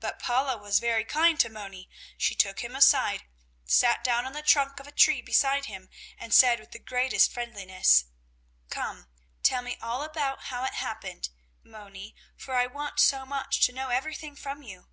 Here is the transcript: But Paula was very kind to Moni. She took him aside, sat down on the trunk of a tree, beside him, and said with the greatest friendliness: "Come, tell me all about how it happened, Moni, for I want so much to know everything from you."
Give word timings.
But 0.00 0.18
Paula 0.18 0.56
was 0.56 0.78
very 0.80 1.04
kind 1.04 1.38
to 1.40 1.50
Moni. 1.50 1.90
She 2.16 2.34
took 2.34 2.60
him 2.60 2.74
aside, 2.74 3.24
sat 3.66 4.02
down 4.02 4.24
on 4.24 4.32
the 4.32 4.40
trunk 4.40 4.80
of 4.80 4.86
a 4.86 4.90
tree, 4.90 5.20
beside 5.20 5.66
him, 5.66 5.90
and 6.16 6.32
said 6.32 6.58
with 6.58 6.70
the 6.70 6.78
greatest 6.78 7.30
friendliness: 7.30 8.06
"Come, 8.70 9.08
tell 9.42 9.60
me 9.60 9.76
all 9.82 10.02
about 10.04 10.44
how 10.44 10.64
it 10.64 10.72
happened, 10.76 11.28
Moni, 11.62 12.14
for 12.34 12.54
I 12.54 12.66
want 12.66 12.98
so 12.98 13.26
much 13.26 13.60
to 13.66 13.72
know 13.74 13.90
everything 13.90 14.36
from 14.36 14.62
you." 14.62 14.86